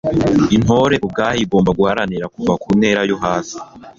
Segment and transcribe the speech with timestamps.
[0.55, 3.57] intore ubwayo igomba guharanira kuva ku ntera yo hasi